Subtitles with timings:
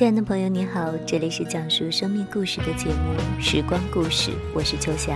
[0.00, 5.14] 亲爱的朋友，你好，这里是讲述生命故事的节目《时光故事》，我是秋霞，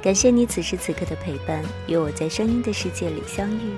[0.00, 3.74] 感谢你此时此刻的陪伴，与我在声音的世界里相遇。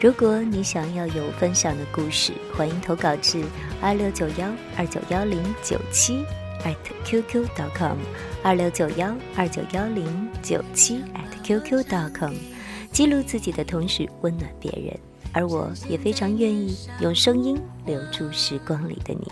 [0.00, 3.44] 如果你想要有分享的故事，欢迎投稿至
[3.80, 6.24] 二六九幺二九幺零九七
[6.64, 7.96] at qq dot com，
[8.42, 12.34] 二六九幺二九幺零九七 at qq dot com
[12.90, 14.98] 记录自己的同时温暖别人，
[15.32, 17.56] 而我也非常愿意用声音
[17.86, 19.28] 留住时光里的你。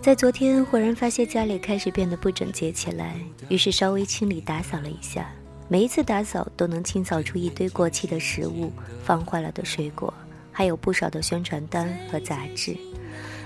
[0.00, 3.16] 在昨天，忽然发现家里开始变得不整洁起来，
[3.48, 5.28] 于是稍微清理打扫了一下。
[5.66, 8.70] 每一次打扫都能清扫出一堆过期的食物、
[9.02, 10.12] 放坏了的水果，
[10.52, 12.76] 还有不少的宣传单和杂志。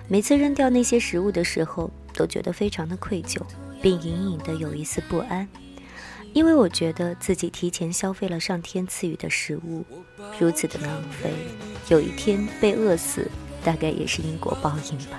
[0.09, 3.41] 每次扔掉那些食物的时候，都觉得非常的愧疚，
[3.81, 5.49] 并隐隐的有一丝不安，
[6.35, 9.85] 因为我觉得自己提前消费了上天赐予的食物，
[10.39, 11.33] 如此的浪费，
[11.89, 13.29] 有一天被饿死，
[13.65, 15.19] 大概也是因果报应吧。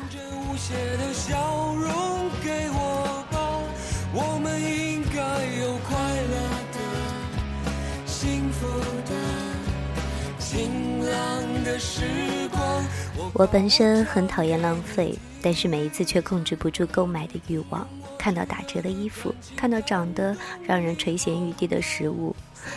[13.34, 17.88] 我本身很讨厌浪费，但是每一次却控制不住购买的欲望。
[18.19, 22.35] 看到打折的衣服，看到长得让人垂涎欲滴的食物，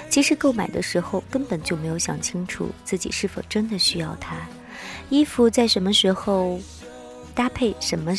[0.09, 4.37] 其实购买的时候根本就没有想清楚自己是否真的需要它。
[5.11, 6.59] 衣服在什么时候？
[7.35, 8.13] 搭配什么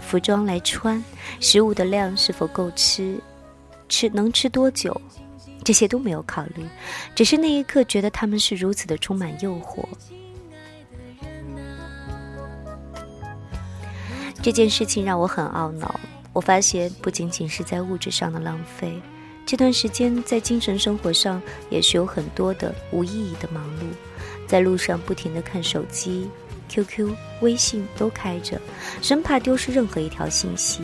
[0.00, 1.02] 服装来穿，
[1.40, 3.20] 食物的量是否够吃，
[3.88, 5.00] 吃能吃多久，
[5.64, 6.64] 这些都没有考虑，
[7.12, 9.84] 只是那一刻觉得他们是如此的充满诱惑。
[14.40, 15.98] 这件事情让我很懊恼。
[16.36, 19.00] 我发现不仅仅是在物质上的浪费，
[19.46, 23.84] 这段时间在精神生活上也是有很多的无意义的忙碌，
[24.46, 26.28] 在路上不停的看手机。
[26.68, 28.60] QQ、微信都开着，
[29.00, 30.82] 生怕丢失任何一条信息。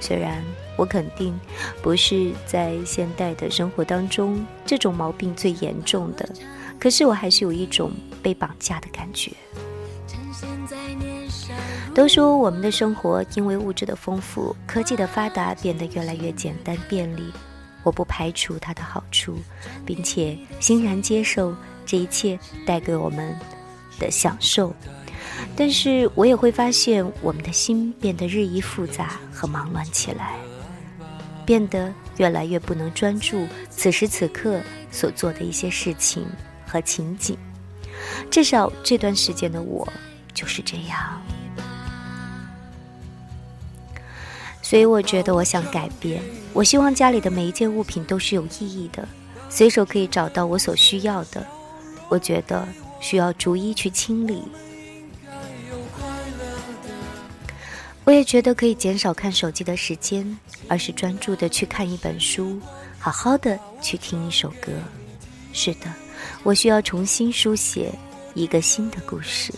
[0.00, 0.42] 虽然
[0.76, 1.38] 我肯定
[1.80, 6.28] 不是在现代的生活当中这种毛病最严重的，
[6.80, 9.30] 可是我还是有一种被绑架的感觉。
[10.08, 11.17] 趁现在年
[11.98, 17.32] 都说我们的生活因为物质的丰富、科技的发达变得越来越简单便利，
[17.82, 19.36] 我不排除它的好处，
[19.84, 21.52] 并且欣然接受
[21.84, 23.36] 这一切带给我们
[23.98, 24.72] 的享受。
[25.56, 30.36] 但是我也会发现，我们的心变得日益复杂和忙乱起来，
[31.44, 34.60] 变得越来越不能专注此时此刻
[34.92, 36.24] 所做的一些事情
[36.64, 37.36] 和情景。
[38.30, 39.92] 至少这段时间的我
[40.32, 41.20] 就是这样。
[44.68, 49.08] 所以我觉得我想改变，我希望家里的每一件物品都是有意义的，
[49.48, 51.42] 随手可以找到我所需要的。
[52.10, 52.68] 我觉得
[53.00, 54.42] 需要逐一去清理。
[58.04, 62.60] 我也觉得可以减少看手机的时间，而是专注的去看一本书，
[62.98, 64.70] 好好的去听一首歌。
[65.54, 65.90] 是的，
[66.42, 67.90] 我需要重新书写
[68.34, 69.50] 一个新的故事。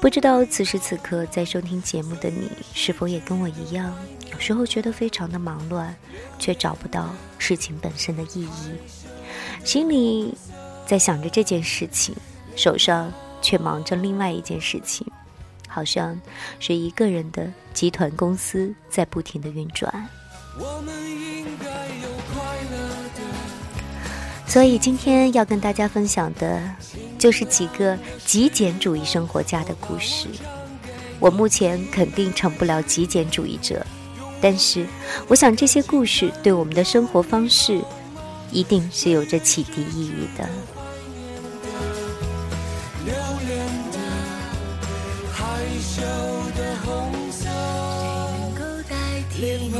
[0.00, 3.92] 不知道此时此刻在收听节目的你，是否也跟我一样，
[4.32, 5.94] 有时候觉得非常的忙乱，
[6.38, 8.72] 却找不到事情本身的意义，
[9.64, 10.32] 心里
[10.86, 12.14] 在想着这件事情，
[12.54, 13.12] 手上
[13.42, 15.06] 却忙着另外一件事情。
[15.66, 16.18] 好像
[16.58, 20.08] 是一个人的集团公司在不停的运转，
[20.58, 23.22] 我们应该有快乐的
[24.46, 26.62] 所以今天要跟大家分享的，
[27.18, 30.28] 就是几个极简主义生活家的故事。
[31.18, 33.84] 我目前肯定成不了极简主义者，
[34.40, 34.86] 但是
[35.26, 37.82] 我想这些故事对我们的生活方式，
[38.52, 40.48] 一定是有着启迪意义的。
[45.80, 47.50] 羞的红色，谁
[48.40, 48.96] 能够代
[49.30, 49.76] 替你呢？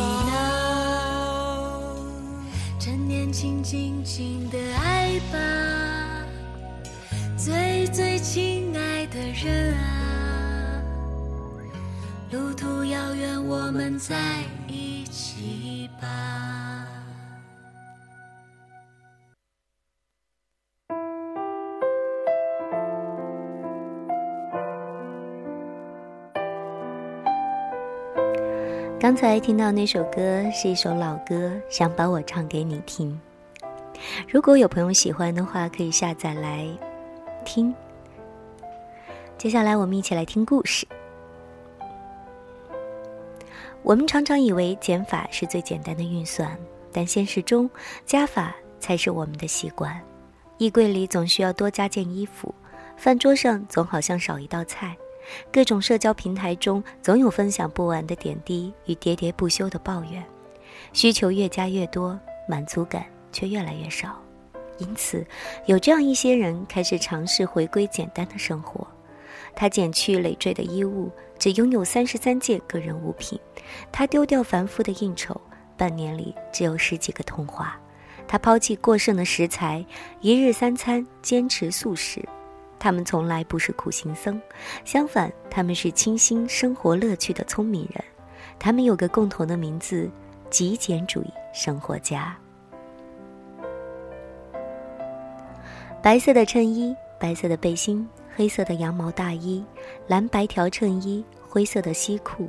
[2.79, 5.78] 趁年轻，尽情的爱吧。
[7.39, 10.83] 最最亲爱的人啊，
[12.33, 16.85] 路途遥远，我们在一起吧。
[28.99, 33.17] 刚才听到那首歌是一首老歌，想把我唱给你听。
[34.29, 36.67] 如果有朋友喜欢的话，可以下载来
[37.49, 37.75] 听。
[39.39, 40.87] 接下来我们一起来听故事。
[43.83, 46.59] 我们常常以为减法是最简单的运算，
[46.93, 47.71] 但现实中
[48.05, 49.99] 加法才是我们的习惯。
[50.59, 52.55] 衣柜里总需要多加件衣服，
[52.99, 54.95] 饭桌上总好像少一道菜。
[55.51, 60.23] 各种社交平台中，总有分享不完的点滴与喋喋不休的抱怨，
[60.93, 64.21] 需求越加越多，满足感却越来越少。
[64.79, 65.27] 因此，
[65.67, 68.87] 有这样一些人开始尝试回归简单的生活。
[69.55, 73.39] 他减去累赘的衣物，只拥有三十三件个人物品；
[73.91, 75.41] 他丢掉繁复的应酬，
[75.77, 77.67] 半年里只有十几个通话；
[78.29, 79.85] 他抛弃过剩的食材，
[80.21, 82.23] 一日三餐坚持素食。
[82.79, 84.41] 他们从来不是苦行僧，
[84.85, 88.05] 相反，他们是清新生活乐趣的聪明人。
[88.61, 90.09] 他们有个共同的名字：
[90.51, 92.39] 极简主义生活家。
[96.09, 99.63] 白色的衬衣，白色的背心，黑色的羊毛大衣，
[100.07, 102.49] 蓝白条衬衣，灰色的西裤，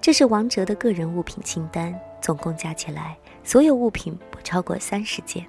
[0.00, 5.44] 这是王哲的个人物品清单，总共加起来，所有物品不超过三十件。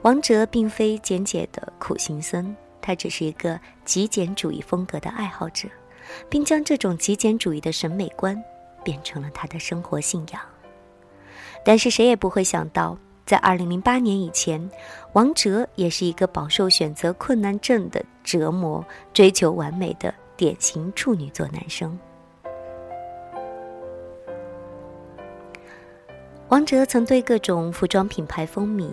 [0.00, 2.56] 王哲并非简简的苦行僧。
[2.80, 5.68] 他只是一个极简主义风格的爱好者，
[6.30, 8.42] 并将这种极简主义的审美观
[8.82, 10.40] 变成了他的生活信仰。
[11.66, 14.70] 但是谁也不会想到，在2008年以前，
[15.12, 21.98] 王哲也是一个饱受选择困难症的折磨、追求完美的典型处女座男生。
[26.48, 28.90] 王哲曾对各种服装品牌风靡。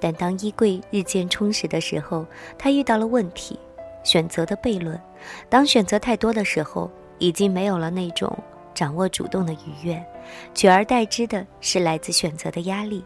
[0.00, 2.26] 但当衣柜日渐充实的时候，
[2.58, 3.58] 他遇到了问题：
[4.02, 5.00] 选择的悖论。
[5.48, 8.30] 当选择太多的时候，已经没有了那种
[8.74, 10.04] 掌握主动的愉悦，
[10.52, 13.02] 取而代之的是来自选择的压力。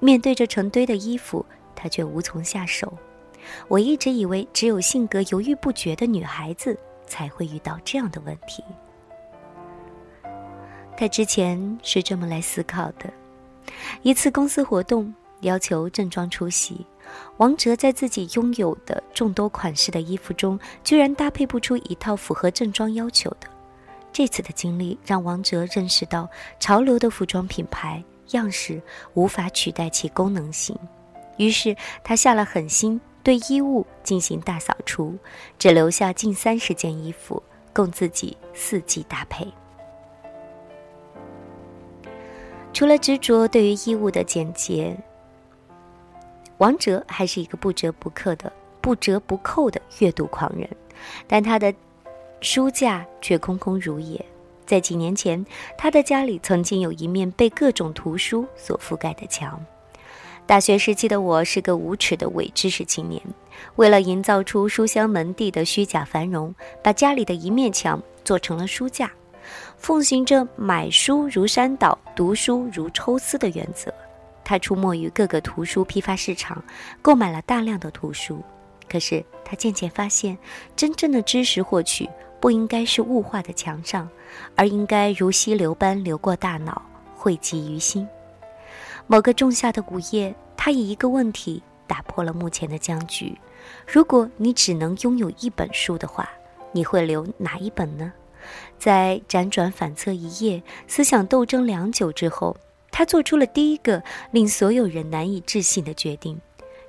[0.00, 2.92] 面对着成堆的衣服，他却无从下手。
[3.68, 6.76] 我一直以为只有性格犹豫不决的女孩子
[7.06, 8.64] 才会遇到这样的问题。
[10.96, 13.10] 他之前是这么来思考的：
[14.02, 15.14] 一次公司活动。
[15.42, 16.84] 要求正装出席，
[17.38, 23.48] 王哲在自己拥有的众多款式的衣服中，居然搭配不出一套符合正装要求的。
[24.12, 28.82] 这次的经历让王哲认识到，潮流的服装品牌样式
[29.14, 30.76] 无法取代其功能性。
[31.36, 35.16] 于是他下了狠心，对衣物进行大扫除，
[35.58, 37.42] 只留下近三十件衣服
[37.72, 39.46] 供自己四季搭配。
[42.72, 44.96] 除了执着对于衣物的简洁。
[46.58, 50.68] 王哲还是一个不折不扣的、不折不扣的阅读狂人，
[51.26, 51.72] 但他的
[52.42, 54.22] 书架却空空如也。
[54.70, 55.44] 在几年前，
[55.76, 59.60] 他的家里曾经有一面被各种图书所覆盖的墙。
[60.46, 63.20] 大学时期的我是个无耻的伪知识青年，
[63.74, 69.10] 为了营造出书香门第的虚假繁荣，把家里的一面墙做成了书架，
[69.76, 73.92] 奉行着买书如山倒、读书如抽丝的原则。
[74.44, 76.62] 他出没于各个图书批发市场，
[77.02, 78.40] 购买了大量的图书。
[78.88, 80.38] 可是他渐渐发现，
[80.76, 82.08] 真正的知识获取
[82.40, 84.08] 不应该是物化的墙上，
[84.56, 86.80] 而应该如溪流般流过大脑，
[87.14, 88.08] 汇集于心。
[89.06, 93.36] 某个仲夏的午夜，他以一个问题打破了目前的僵局：
[93.86, 96.28] 如果你只能拥有一本书的话，
[96.72, 98.12] 你会留哪一本呢？
[98.78, 102.56] 在辗转反侧一夜，思想斗争良久之后。
[102.92, 106.38] 他做出了第一个令所有人难以置信的决定：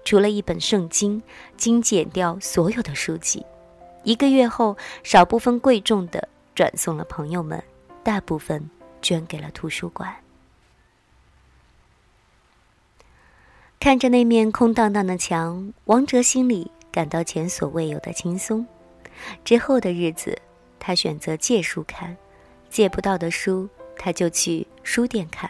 [0.03, 1.21] 除了一本圣经，
[1.55, 3.45] 精简掉所有的书籍。
[4.03, 7.63] 一个月后，少部分贵重的转送了朋友们，
[8.03, 8.69] 大部分
[9.01, 10.15] 捐给了图书馆。
[13.79, 18.65] 看着那面空荡荡的墙，王哲心里感到前所未有的轻松。
[19.43, 20.37] 之后的日子，
[20.79, 22.15] 他选择借书看，
[22.69, 25.49] 借不到的书，他就去书店看。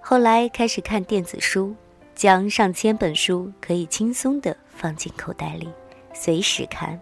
[0.00, 1.74] 后来开始看电子书，
[2.14, 5.68] 将上千本书可以轻松地放进口袋里，
[6.14, 6.98] 随时看。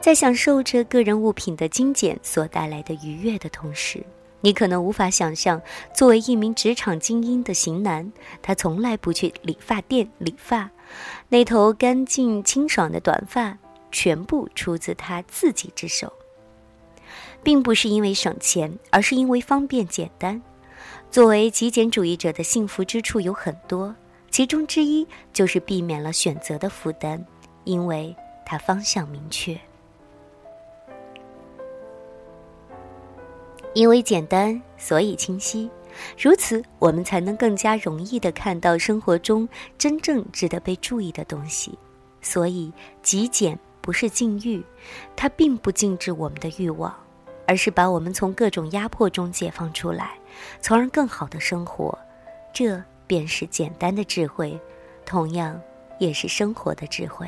[0.00, 4.02] 在享受着个人物品的精简所带来的愉悦的同时，
[4.40, 5.60] 你可能无法想象，
[5.94, 10.70] 作为一名职场精英的型男，他从来不去理发店理发，
[11.28, 13.58] 那头干净清爽的短发
[13.92, 16.10] 全部出自他自己之手，
[17.42, 20.40] 并不是因为省钱，而是因为方便简单。
[21.10, 23.94] 作为极简主义者的幸福之处有很多，
[24.30, 27.22] 其中之一就是避免了选择的负担，
[27.64, 28.16] 因为
[28.46, 29.60] 它方向明确。
[33.74, 35.70] 因为简单，所以清晰。
[36.18, 41.78] 如此，我们才能更加容易地看到生活中真正值得被注意的东西。
[42.22, 42.72] 所以，
[43.02, 44.62] 极简不是禁欲，
[45.16, 46.94] 它并不禁止我们的欲望，
[47.46, 50.12] 而是把我们从各种压迫中解放出来。
[50.60, 51.98] 从而更好的生活，
[52.52, 54.58] 这便是简单的智慧，
[55.04, 55.60] 同样
[55.98, 57.26] 也是生活的智慧。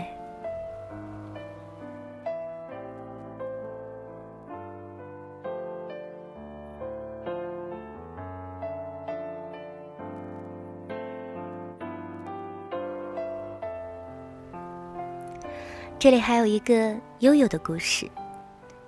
[16.02, 18.11] 这里还有一个悠悠的故事。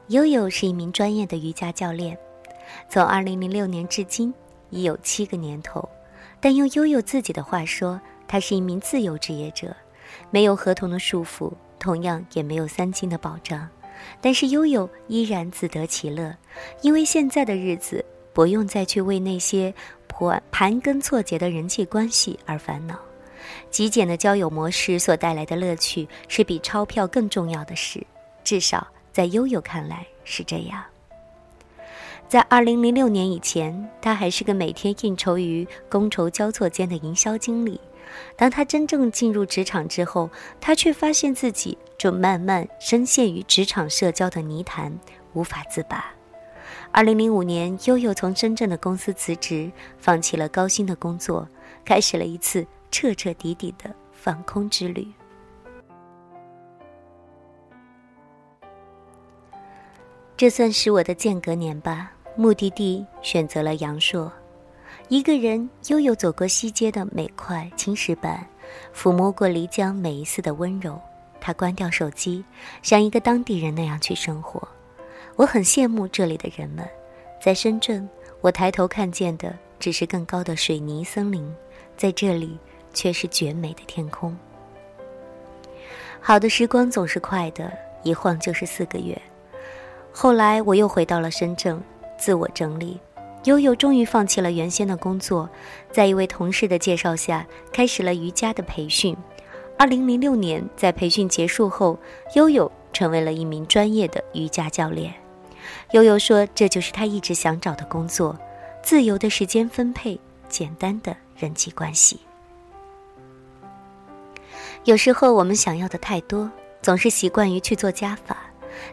[0.08, 2.18] 悠悠是一名专业的瑜伽教练。
[2.88, 4.34] 从2006年至今，
[4.70, 5.88] 已有七个年头。
[6.40, 9.76] 但用悠悠自己的话说，他是一名自由职业者，
[10.32, 13.68] 没有合同的束缚，同样也没有三金的保障。
[14.20, 16.36] 但是悠悠依然自得其乐，
[16.82, 19.72] 因为现在的日子不用再去为那些
[20.08, 22.98] 盘盘根错节的人际关系而烦恼。
[23.70, 28.04] 极简的交友模式所带来的乐趣，是比钞票更重要的事。
[28.42, 30.82] 至少在悠悠看来是这样。
[32.28, 37.80] 在二零零六年以前，他还是个每天应酬于觥筹交错间的营销经理。
[38.36, 44.98] 当他真正进入职场之后，他却发现自己正慢慢深陷于职场社交的泥潭，
[45.32, 46.12] 无法自拔。
[46.90, 51.48] 二零零五年，悠悠从深圳的公司辞职，放弃了高薪的工作，
[51.84, 55.04] 开始了一次彻彻底底的放空之旅。
[60.36, 62.12] 这算是我的间隔年吧。
[62.36, 64.32] 目的地选择了阳朔，
[65.08, 68.46] 一个人悠悠走过西街的每块青石板，
[68.94, 71.00] 抚摸过漓江每一丝的温柔。
[71.40, 72.44] 他关掉手机，
[72.80, 74.68] 像一个当地人那样去生活。
[75.34, 76.88] 我很羡慕这里的人们。
[77.42, 78.08] 在深圳，
[78.40, 81.52] 我抬头看见的只是更高的水泥森林，
[81.96, 82.56] 在这里
[82.94, 84.34] 却是绝美的天空。
[86.20, 87.70] 好的时光总是快的，
[88.02, 89.20] 一晃就是四个月。
[90.10, 91.78] 后来我又回到了深圳。
[92.16, 92.98] 自我整理，
[93.42, 95.50] 悠悠终于放弃了原先的工作，
[95.90, 99.14] 在一位同事的介绍下，开始了瑜伽的培训。
[99.76, 101.98] 二零零六年，在培训结束后，
[102.36, 105.12] 悠悠成为了一名专业的瑜伽教练。
[105.90, 108.38] 悠悠说：“这就是他一直想找的工作，
[108.82, 112.20] 自由的时间分配，简单的人际关系。”
[114.84, 116.50] 有时候我们想要的太多，
[116.82, 118.36] 总是习惯于去做加法。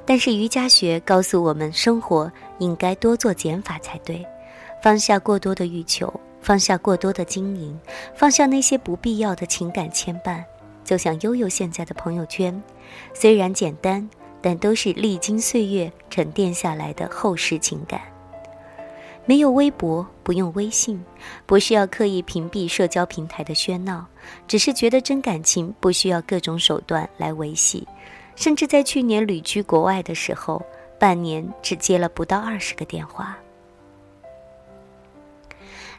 [0.06, 4.26] 但是瑜伽学告诉我们，生活应该多做减法才对，
[4.82, 7.78] 放下过多的欲求，放下过多的经营，
[8.16, 10.42] 放下那些不必要的情感牵绊。
[10.86, 12.64] 就像悠悠现在的朋友圈，
[13.14, 14.10] 虽然简单，
[14.42, 18.02] 但都是历经岁月沉淀下来的厚实情感。
[19.26, 21.04] 没有微博，不用微信，
[21.46, 24.06] 不需要刻意屏蔽社交平台的喧闹，
[24.48, 27.88] 只是觉得真感情不需要各种手段来维系。
[28.36, 30.62] 甚至在去年旅居国外的时候，
[31.00, 33.38] 半年只接了不到二十个电话。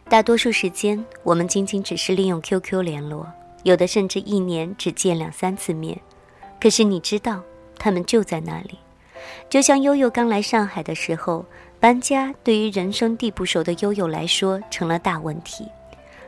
[0.08, 3.26] 大多数时间，我们仅仅只是利用 QQ 联络，
[3.62, 5.98] 有的甚至一年只见两三次面。
[6.60, 7.40] 可是你知道，
[7.78, 8.78] 他们就在那里。
[9.48, 11.44] 就像悠悠刚来上海的时候，
[11.82, 15.66] 搬家对于人生地不熟的悠悠来说成了大问题。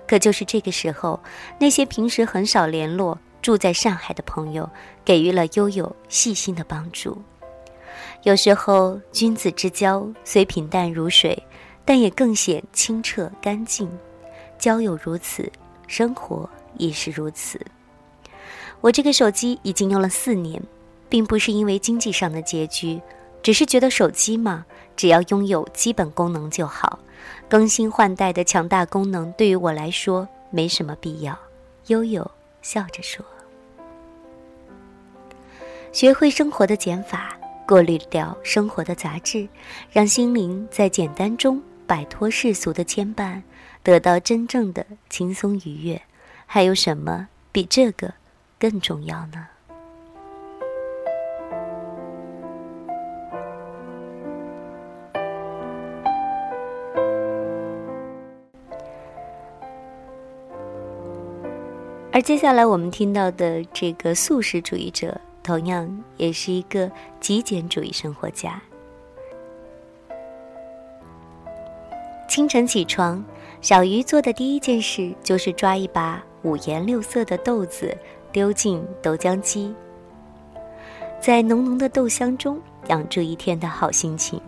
[0.04, 1.20] 可就是这个时候，
[1.60, 3.16] 那些平时很少联络。
[3.40, 4.66] 住在上海的朋友
[5.04, 7.16] 给予了悠悠细心的帮助。
[8.22, 11.40] 有时候，君子之交虽平淡如水，
[11.84, 13.86] 但也更显清澈干净。
[14.58, 15.52] 交友如此，
[15.86, 17.60] 生活亦是如此。
[18.80, 20.58] 我这个手机已经用了四年，
[21.10, 22.98] 并不是因为经济上的拮据，
[23.44, 24.64] 只是觉得手机嘛，
[24.96, 26.98] 只要拥有基本功能就好。
[27.46, 31.38] 更新换代的强大功能对于我来说没什么必要。
[31.88, 32.28] 悠悠
[32.62, 33.22] 笑着说。
[35.92, 37.36] 学会生活的减法，
[37.66, 39.46] 过滤掉生活的杂质，
[39.92, 43.42] 让心灵在简单中摆脱世俗的牵绊，
[43.82, 46.00] 得到真正的轻松愉悦。
[46.46, 48.14] 还有什么比这个
[48.58, 49.48] 更重要呢？
[62.14, 65.20] 而接下来我们听到的这个素食主义者。
[65.42, 66.90] 同样也是一个
[67.20, 68.58] 极简主义生活家。
[72.26, 73.22] 清晨起床，
[73.60, 77.94] 小鱼做的第一件事就是抓一把五颜六色的豆子，
[78.32, 79.74] 丢进豆浆机，
[81.20, 84.40] 在浓浓的豆香中养出一天的好心情。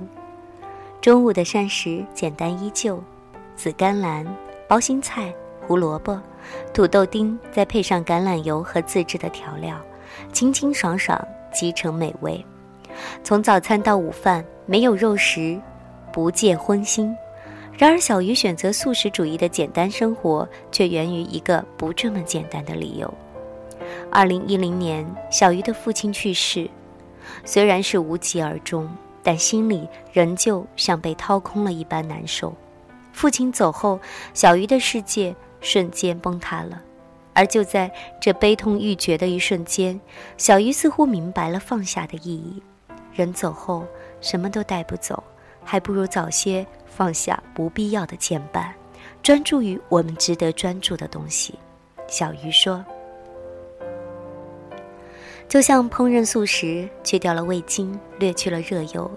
[1.02, 2.99] 中午的膳食简单依旧，
[3.54, 4.26] 紫甘蓝、
[4.66, 5.30] 包心菜、
[5.66, 6.20] 胡萝卜、
[6.73, 9.76] 土豆丁，再配上橄榄油和自制的调料，
[10.32, 11.20] 清清爽爽，
[11.52, 12.44] 即成美味。
[13.25, 15.61] 从早餐到午饭，没有肉食，
[16.12, 17.12] 不戒荤腥。
[17.76, 23.12] 然而，小鱼选择素食主义的简单生活，却源于一个不这么简单的理由。
[24.11, 26.70] 二零一零年，小鱼的父亲去世，
[27.44, 28.88] 虽然是无疾而终，
[29.23, 32.54] 但心里仍旧像被掏空了一般难受。
[33.12, 33.99] 父亲走后，
[34.32, 35.35] 小鱼的世界
[35.66, 36.80] 瞬间崩塌了。
[37.35, 40.00] 而就在这悲痛欲绝的一瞬间，
[40.38, 42.62] 小鱼似乎明白了放下的意义。
[43.12, 43.85] 人走后，
[44.20, 45.23] 什么都带不走，
[45.64, 46.64] 还不如早些。
[46.88, 48.68] 放下不必要的牵绊，
[49.23, 51.54] 专注于我们值得专注的东西。
[52.06, 52.82] 小鱼说
[55.46, 59.11] ：“就像烹饪素食，去掉了味精，略去了热油，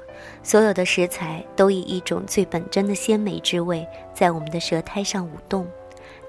[0.43, 5.65] 所有的食材都以一种最本真的鲜美之味在我们的舌苔上舞动。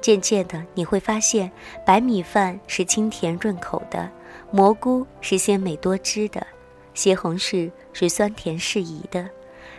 [0.00, 1.50] 渐渐的，你会发现，
[1.84, 4.10] 白米饭是清甜润口的，
[4.50, 6.46] 蘑菇是鲜美多汁的，
[6.94, 9.28] 西红柿是酸甜适宜的，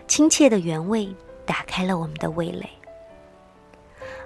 [0.07, 1.07] 亲切的原味。”
[1.43, 2.69] 打开了我们的味蕾。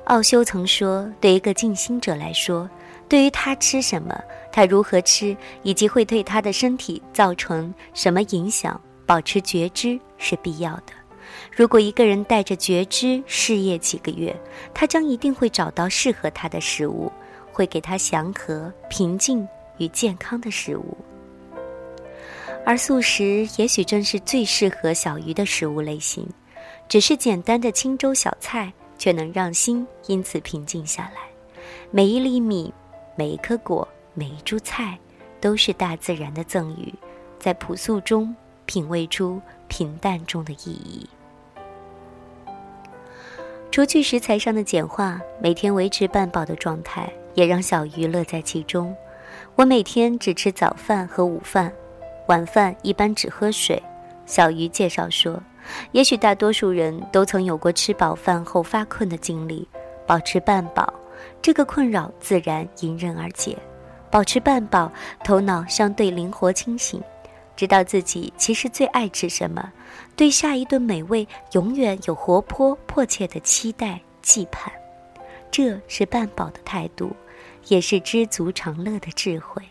[0.04, 2.70] 奥修曾说：“对一个静心者来说，
[3.10, 4.22] 对于他吃什么，
[4.52, 10.94] 他如何吃，以及会对他的身体造成什么影响，保持觉知是必要的。
[11.56, 14.36] 如果一个人带着觉知事业几个月，
[14.74, 17.10] 他将一定会找到适合他的食物，
[17.54, 20.98] 会给他祥和、平静与健康的食物。
[22.66, 26.28] 而素食也许正是最适合小鱼的食物类型。”
[26.88, 31.22] 只是简单的清粥小菜，却能让心因此平静下来。
[31.90, 32.72] 每一粒米，
[33.16, 35.00] 每一颗果，每一株菜，
[35.42, 36.94] 都是大自然的赠予，
[37.40, 38.36] 在朴素中
[38.68, 41.10] 品味出平淡中的意义。
[43.76, 48.96] 除去食材上的简化，每天维持半饱的状态，也让小鱼乐在其中。
[49.54, 51.70] 我每天只吃早饭和午饭，
[52.30, 53.84] 晚饭一般只喝水。
[54.26, 55.44] 小鱼介绍说。
[55.92, 59.68] 也许大多数人都曾有过吃饱饭后发困的经历，
[60.08, 60.94] 保持半饱，
[61.42, 63.58] 这个困扰自然迎刃而解。
[64.10, 64.90] 保持半饱，
[65.22, 67.04] 头脑相对灵活清醒，
[67.56, 69.72] 知道自己其实最爱吃什么，
[70.16, 74.72] 对下一顿美味永远有活泼迫切的期待期盼。
[75.50, 77.16] 这是半饱的态度，
[77.68, 79.64] 也是知足常乐的智慧。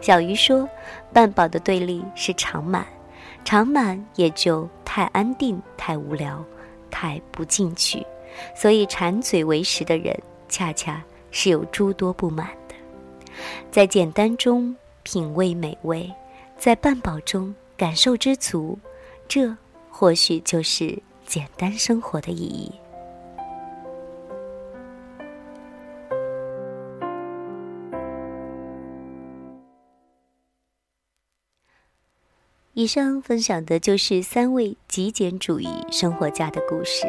[0.00, 0.68] 小鱼说
[1.12, 2.86] ：“半饱的对立是常满。”
[3.44, 6.42] 常满也就太安定、太无聊、
[6.90, 8.02] 太不进取，
[8.56, 12.74] 所以馋嘴为食的人，恰恰是有诸多不满的。
[13.70, 16.10] 在简单中品味美味，
[16.64, 18.78] 在半饱中感受知足，
[19.28, 19.54] 这
[19.90, 22.72] 或许就是简单生活的意义。
[32.72, 37.06] 以上分享的就是三位极简主义生活家的故事。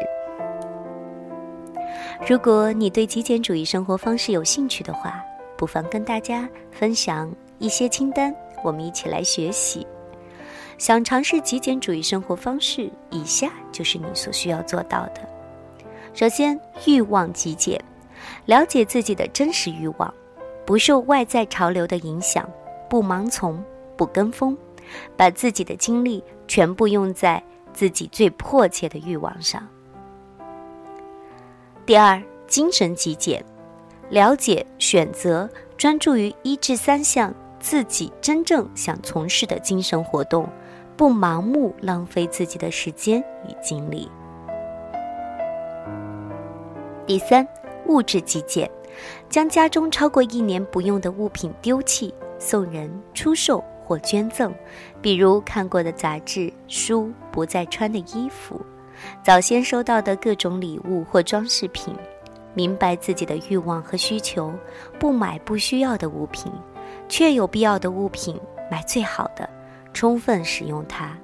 [2.28, 5.24] 如果你对极简主义生活方式有兴趣的话，
[5.56, 9.86] 不妨跟大家分享一些清单，我们一起来学习。
[10.76, 15.20] 想尝试极简主义生活方式，以下就是你所需要做到的：
[16.12, 17.80] 首先，欲望极简，
[18.46, 20.12] 了解自己的真实欲望，
[20.66, 22.46] 不受外在潮流的影响，
[22.90, 23.62] 不盲从，
[23.96, 24.56] 不跟风。
[25.16, 29.66] 把自己的精力全部用在自己最迫切的欲望上。
[31.84, 33.44] 第二，精神极简，
[34.10, 40.48] 了解、选择、专注于一至三项自己真正想从事的精神活动，
[40.96, 44.10] 不盲目浪费自己的时间与精力。
[47.06, 47.46] 第三，
[47.86, 48.70] 物质极简，
[49.28, 53.62] 将家中超过一年不用的物品丢弃、送人、出售。
[53.88, 54.52] 或捐赠，
[55.00, 58.60] 比如看过的杂志、书、不再穿的衣服、
[59.22, 61.94] 早先收到的各种礼物或装饰品。
[62.52, 64.52] 明白自己的欲望和需求，
[64.98, 66.50] 不买不需要的物品，
[67.08, 68.38] 确有必要的物品
[68.70, 69.48] 买最好的，
[69.92, 71.16] 充分使用它。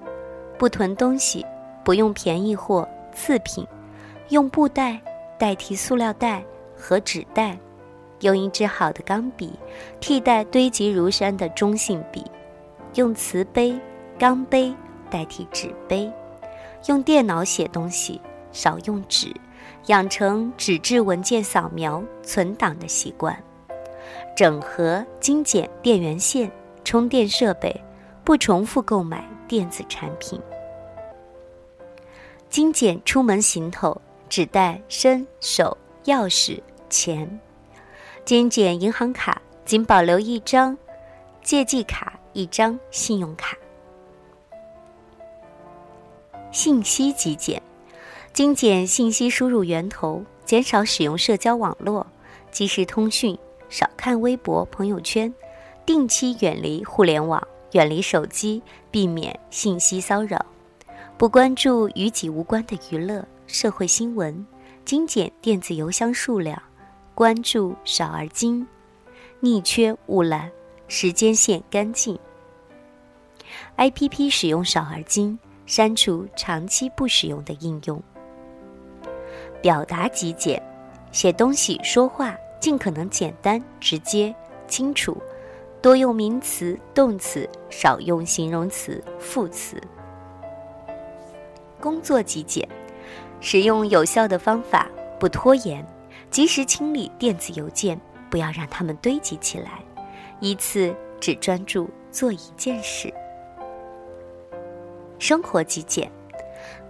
[0.58, 1.44] 不囤东西，
[1.84, 3.66] 不用便宜货、次品，
[4.28, 5.00] 用布袋
[5.38, 6.44] 代替塑料袋
[6.76, 7.58] 和纸袋。
[8.20, 9.52] 用一支好的钢笔
[9.98, 12.24] 替代堆积如山的中性笔，
[12.94, 13.76] 用瓷杯、
[14.16, 14.72] 钢杯
[15.10, 16.08] 代替纸杯，
[16.86, 18.20] 用电脑写东西，
[18.52, 19.34] 少用纸，
[19.86, 23.36] 养成纸质文件扫描存档的习惯。
[24.34, 26.50] 整合精简电源线、
[26.84, 27.74] 充电设备，
[28.24, 30.40] 不重复购买电子产品。
[32.48, 37.40] 精简出门行头，只带身、手、钥匙、钱。
[38.24, 40.76] 精简银行卡，仅保留一张
[41.42, 43.56] 借记卡、一张信用卡。
[46.50, 47.60] 信息极简，
[48.32, 52.06] 精简信息输入源头，减少使用社交网络，
[52.50, 53.36] 即时通讯。
[53.72, 55.32] 少看微博、朋友圈，
[55.86, 60.44] 定期远离互联网，远离手机，避免信息骚扰，
[61.16, 64.46] 不关注与己无关的娱乐、社会新闻，
[64.84, 66.62] 精简电子邮箱数量，
[67.14, 68.66] 关注少而精，
[69.40, 70.50] 宁缺勿滥，
[70.86, 72.18] 时间线干净。
[73.76, 78.02] A P P 使用少而精，删除长期不使用的应用。
[79.62, 80.62] 表达极简，
[81.10, 82.36] 写东西、说话。
[82.62, 84.32] 尽可能简单、直接、
[84.68, 85.20] 清楚，
[85.82, 89.82] 多用名词、动词，少用形容词、副词。
[91.80, 92.64] 工作极简，
[93.40, 95.84] 使用有效的方法，不拖延，
[96.30, 99.80] 及时清理电子邮件，不要让它们堆积起来，
[100.38, 103.12] 一次只专注做一件事。
[105.18, 106.08] 生活极简，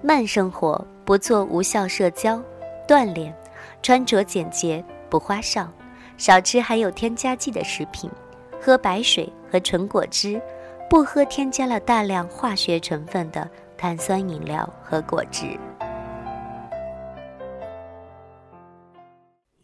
[0.03, 2.39] 慢生活，不做无效社交，
[2.87, 3.35] 锻炼，
[3.83, 4.85] 穿着简洁。
[5.13, 5.71] 不花哨，
[6.17, 8.11] 少吃含有添加剂的食品，
[8.59, 10.41] 喝白水和纯果汁，
[10.89, 13.47] 不喝添加了大量化学成分的
[13.77, 15.49] 碳酸饮料和果汁。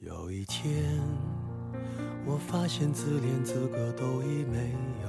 [0.00, 0.70] 有一天，
[2.26, 4.70] 我发现自恋资格都已没
[5.02, 5.08] 有，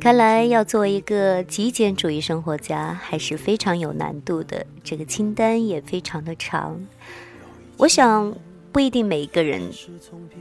[0.00, 4.66] 看来要做一个极简主义生活家还是非常有难度的。
[4.82, 6.80] 这个清单也非常的长，
[7.76, 8.34] 我想
[8.70, 9.62] 不一定每一个人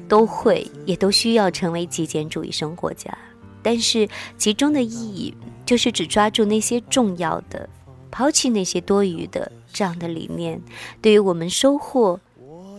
[0.07, 3.17] 都会，也都需要成为极简主义生活家。
[3.61, 4.07] 但是
[4.37, 5.33] 其中的意义
[5.65, 7.69] 就是只抓住那些重要的，
[8.09, 10.59] 抛弃那些多余的，这样的理念，
[11.01, 12.19] 对于我们收获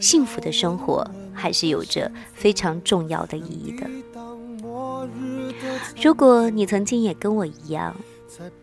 [0.01, 3.89] 幸福的生活，还是有着非常重要的意义的。
[6.03, 7.95] 如果你曾经也跟我一样。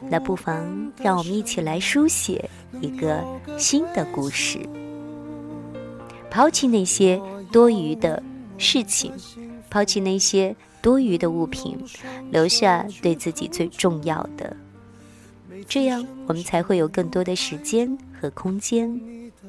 [0.10, 2.50] 那不妨让我们一起来书写
[2.82, 3.24] 一个
[3.58, 4.58] 新的故事，
[6.32, 7.22] 抛弃那些
[7.52, 8.22] 多余的
[8.58, 9.14] 事情，
[9.70, 11.78] 抛弃那些多余的物品，
[12.32, 14.58] 留下对自己最重要的。
[15.68, 19.00] 这样，我们才会有更多的时间和空间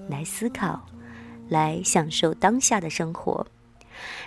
[0.06, 0.86] 来思考，
[1.48, 3.44] 来享受当下的生活。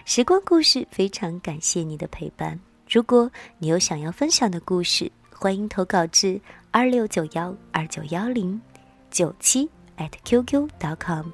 [0.05, 2.59] 时光故事非常感谢你的陪伴。
[2.89, 6.39] 如果你有想要分享的故事，欢迎投稿至
[6.71, 8.61] 二六九幺二九幺零
[9.09, 11.27] 九七 at qq.com，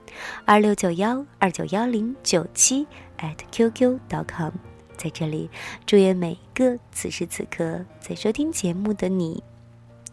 [0.46, 2.86] 二六九幺二九幺零九七
[3.20, 4.52] at qq.com。
[4.98, 5.50] 在这里，
[5.86, 9.42] 祝愿每一个此时此刻在收听节目的你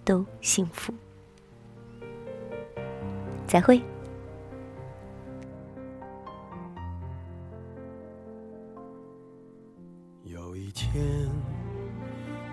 [0.04, 0.94] 都幸福。
[3.48, 3.82] 再会。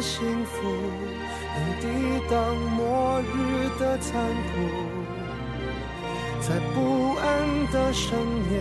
[0.00, 0.56] 幸福，
[1.54, 1.86] 能抵
[2.30, 4.12] 挡末日的残
[4.52, 4.54] 酷，
[6.40, 7.26] 在不安
[7.72, 8.18] 的深
[8.50, 8.60] 夜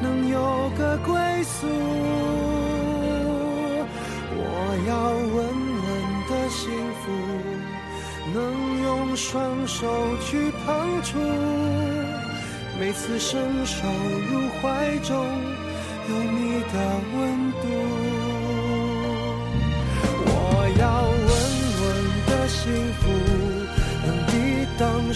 [0.00, 1.66] 能有个归宿。
[4.40, 4.42] 我
[4.88, 4.90] 要
[5.34, 5.36] 稳
[5.84, 5.88] 稳
[6.28, 6.70] 的幸
[7.02, 7.04] 福，
[8.32, 8.36] 能
[8.82, 9.76] 用双手
[10.20, 10.66] 去碰
[11.02, 11.18] 触，
[12.80, 13.86] 每次伸手
[14.30, 15.14] 入怀中
[16.08, 16.74] 有你的
[17.16, 17.47] 温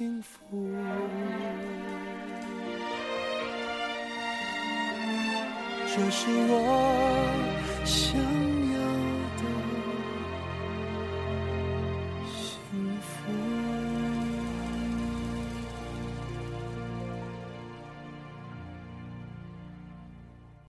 [0.00, 0.38] 幸福。
[5.94, 6.99] 这是我。